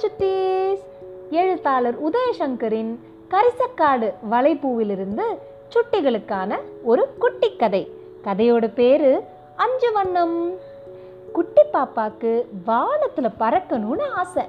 [0.00, 0.82] சுட்டீஸ்
[1.30, 2.98] எழுத்தாளர் உதயசங்கரின்
[3.30, 5.22] கரிசக்காடு வலைப்பூவிலிருந்து
[5.68, 7.90] சுட்டிகளுக்கான ஒரு குட்டி கதை
[8.24, 9.24] கதையோட பேரு
[9.56, 10.50] அஞ்சு வண்ணம்
[11.32, 14.44] குட்டி பாப்பாக்கு வானத்துல பறக்கணும்னு ஆசை.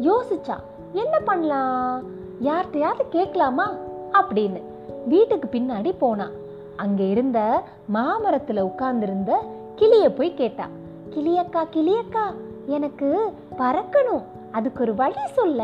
[0.00, 0.58] யோசிச்சா
[0.92, 2.02] என்ன பண்ணலாம்?
[2.44, 3.76] யார்கிட்டயாவது கேட்கலாமா?
[4.12, 4.62] அப்படின்னு
[5.06, 6.30] வீட்டுக்கு பின்னாடி போனா.
[6.76, 7.62] அங்க இருந்த
[7.94, 9.42] மாமரத்துல உட்கார்ந்திருந்த
[9.74, 10.68] கிளிய போய் கேட்டா.
[11.10, 12.34] கிளியக்கா கிளியக்கா
[12.66, 14.22] எனக்கு பறக்கணும்.
[14.52, 15.62] அதுக்கு ஒரு வழி சொல்ல.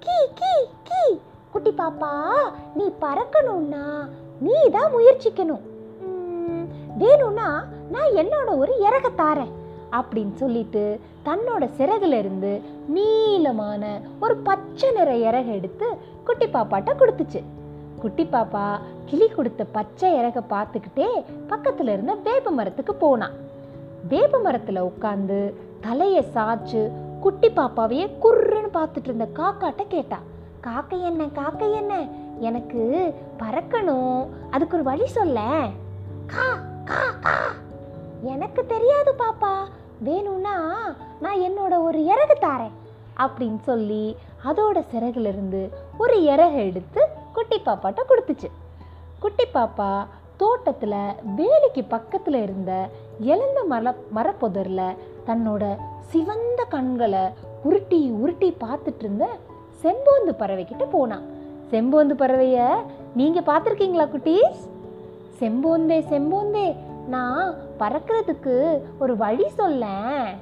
[0.00, 0.52] கீ கீ
[0.84, 1.18] கீ.
[1.50, 2.10] குட்டி பாப்பா
[2.74, 3.84] நீ பறக்கணும்னா
[4.40, 5.64] நீ தான் முயற்சிக்கணும்
[6.96, 9.54] வேணும்னா நான் என்னோட ஒரு இறக தாரேன்
[9.92, 17.40] அப்படின்னு சொல்லிட்டு தன்னோட சிறகுல இருந்து நீளமான ஒரு பச்சை நிற இறகை எடுத்து குட்டி பாப்பாட்ட கொடுத்துச்சு.
[18.00, 23.32] குட்டி பாப்பா கிளி கொடுத்த பச்சை இறக பார்த்துக்கிட்டே பக்கத்துல இருந்த வேப்ப மரத்துக்கு போனான்
[24.08, 30.18] வேப்ப மரத்துல உட்காந்து தலையை சாய்ச்சு குட்டி பாப்பாவையே குர்ருன்னு பார்த்துட்டு இருந்த காக்காட்ட கேட்டா
[30.60, 32.06] காக்கை என்ன காக்கை என்ன?
[32.38, 34.26] எனக்கு பறக்கணும்.
[34.50, 35.68] அதுக்கு ஒரு வழி சொல்ல.
[36.26, 37.30] கா கா கா.
[38.22, 39.54] எனக்கு தெரியாது பாப்பா.
[39.98, 40.80] வேணும்னா
[41.20, 42.72] நான் என்னோட ஒரு இறகு தாரேன்.
[43.16, 48.50] அப்படின்னு சொல்லி அதோட சிறகுலேருந்து ஒரு இறகு எடுத்து குட்டி பாப்பாட்ட கொடுத்துச்சு.
[49.20, 52.88] குட்டி பாப்பா தோட்டத்தில் வேலிக்கு பக்கத்தில் இருந்த
[53.20, 57.20] எழுந்த மர மரப்பொதரில் தன்னோட சிவந்த கண்களை
[57.64, 59.28] உருட்டி உருட்டி பார்த்துட்டு இருந்த
[59.82, 61.22] செம்போந்து பறவைக்கிட்ட போனான்.
[61.70, 62.76] செம்போந்து பறவைய
[63.16, 64.60] நீங்கள் பார்த்துருக்கீங்களா குட்டீஸ்?
[65.38, 66.76] செம்போந்தே செம்போந்தே
[67.08, 70.36] நான் பறக்கிறதுக்கு ஒரு வழி சொல்லேன்.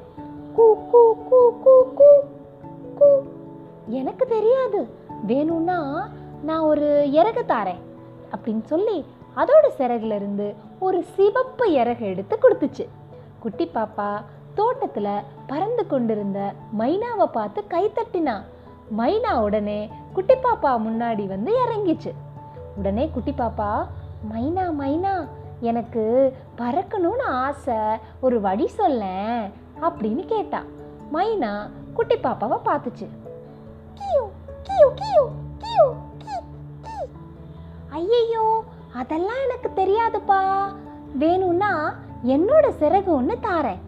[0.55, 2.21] கூ கூ கூ கூ கூ
[2.99, 3.21] கூ.
[3.89, 4.89] எனக்கு தெரியாது.
[5.27, 6.09] வேணும்னா
[6.43, 7.83] நான் ஒரு இறகு தாரேன்
[8.37, 9.05] அப்படின்னு சொல்லி
[9.37, 12.85] அதோட சிறகுல இருந்து ஒரு சிவப்பு இறகு எடுத்து கொடுத்துச்சு.
[13.41, 14.11] குட்டி பாப்பா
[14.55, 18.43] தோட்டத்தில் பறந்து கொண்டிருந்த மைனாவை பார்த்து கை தட்டினா.
[18.99, 22.13] மைனா உடனே குட்டி பாப்பா முன்னாடி வந்து இறங்கிச்சு.
[22.77, 23.71] உடனே குட்டி பாப்பா
[24.33, 25.15] மைனா மைனா
[25.61, 26.05] எனக்கு
[26.59, 27.79] பறக்கணும்னு ஆசை.
[28.21, 30.63] ஒரு வழி சொல்லேன் அப்படின்னு கேட்டா.
[31.13, 33.09] மைனா குட்டி பாப்பாவை பார்த்துச்சு.
[37.99, 38.46] ஐயையோ
[39.01, 40.41] அதெல்லாம் எனக்கு தெரியாதுப்பா.
[41.23, 41.73] வேணும்னா
[42.35, 43.83] என்னோட சிறகு ஒன்று தாரேன்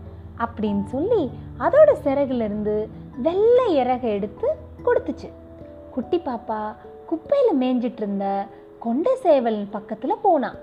[0.45, 1.23] அப்படின்னு சொல்லி
[1.65, 2.75] அதோட சிறகுலேருந்து
[3.27, 4.49] வெள்ளை இறகை எடுத்து
[4.87, 5.29] கொடுத்துச்சு.
[5.95, 6.61] குட்டி பாப்பா
[7.11, 8.27] குப்பையில் மேய்ஞ்சிட்டு இருந்த
[8.85, 10.59] கொண்ட சேவல் பக்கத்தில் போனான்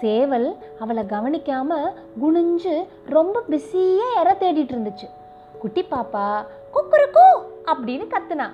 [0.00, 0.48] சேவல்
[0.78, 1.70] அவளை கவனிக்காம
[2.22, 2.74] குனிஞ்சு
[3.16, 5.08] ரொம்ப பிஸியாக இற தேடிட்டு இருந்துச்சு
[5.62, 6.26] குட்டி பாப்பா
[6.74, 7.26] குக்குருக்கூ
[7.72, 8.46] அப்படின்னு கத்துனா.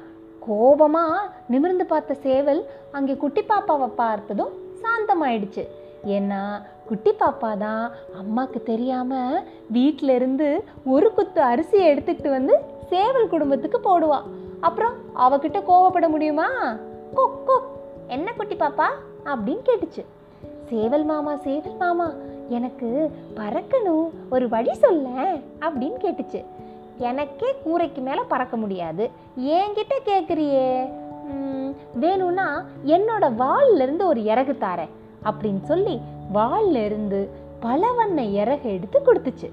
[0.46, 2.60] கோபமாக நிமிர்ந்து பார்த்த சேவல்
[2.92, 4.52] அங்கே குட்டி பாப்பாவை பார்த்ததும்
[4.82, 5.68] சாந்தமாயிடுச்சு.
[6.06, 14.22] ஏன்னா குட்டி பாப்பா தான் அம்மாவுக்கு தெரியாமல் வீட்டிலேருந்து ஒரு குத்து அரிசியை எடுத்துக்கிட்டு வந்து சேவல் குடும்பத்துக்கு போடுவா.
[14.60, 16.48] அப்புறம் அவகிட்ட கோவப்பட முடியுமா?
[17.14, 17.66] கொக் கொக்
[18.06, 18.86] என்ன குட்டி பாப்பா?
[19.24, 20.04] அப்படின்னு கேட்டுச்சு.
[20.68, 22.12] சேவல் மாமா சேவல் மாமா
[22.48, 24.10] எனக்கு பறக்கணும்.
[24.30, 25.08] ஒரு வழி சொல்ல
[25.60, 26.44] அப்படின்னு கேட்டுச்சு.
[26.98, 29.10] எனக்கே கூரைக்கு மேலே பறக்க முடியாது.
[29.40, 30.92] என்கிட்ட கேட்குறியே
[31.94, 34.88] வேணும்னா என்னோட வால்ல ஒரு இறகு தாரேன்
[35.24, 36.00] அப்படின்னு சொல்லி
[36.34, 37.28] வால்ல இருந்து
[37.60, 39.50] பல வண்ண இறகு எடுத்து கொடுத்துச்சு.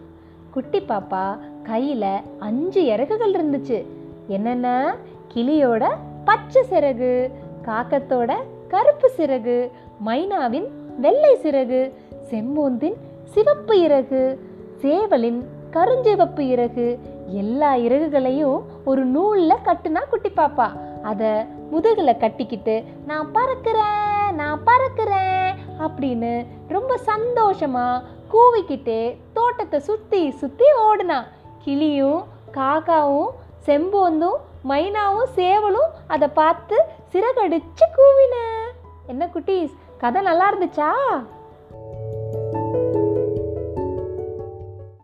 [0.51, 3.85] குட்டி பாப்பா கையில் அஞ்சு இறகுகள் இருந்துச்சு.
[4.27, 4.95] என்னென்ன?
[5.33, 5.87] கிளியோட
[6.25, 7.31] பச்சை சிறகு
[7.65, 8.33] காக்கத்தோட
[8.67, 9.69] கருப்பு சிறகு
[10.05, 11.91] மைனாவின் வெள்ளை சிறகு
[12.29, 14.39] செம்மூந்தின் சிவப்பு இறகு
[14.81, 15.43] சேவலின்
[15.73, 20.67] கருஞ்சிவப்பு இறகு எல்லா இறகுகளையும் ஒரு நூலில் கட்டுனா குட்டி பாப்பா.
[21.03, 21.27] அதை
[21.71, 28.03] முதுகில் கட்டிக்கிட்டு நான் பறக்கிறேன் நான் பறக்கிறேன் அப்படின்னு ரொம்ப சந்தோஷமாக
[28.33, 31.27] கூவிக்கிட்டே தோட்டத்தை சுற்றி சுற்றி ஓடுனான்
[31.63, 33.31] கிளியும் காக்காவும்
[33.65, 34.39] செம்போந்தும்
[34.69, 36.77] மைனாவும் சேவலும் அதை பார்த்து
[37.13, 38.35] சிறகடிச்சு கூவின.
[39.07, 40.89] என்ன குட்டீஸ் கதை நல்லா இருந்துச்சா?